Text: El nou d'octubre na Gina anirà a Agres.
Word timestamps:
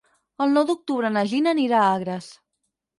El 0.45 0.55
nou 0.57 0.65
d'octubre 0.69 1.13
na 1.19 1.25
Gina 1.35 1.55
anirà 1.59 1.85
a 1.87 1.95
Agres. 2.01 2.35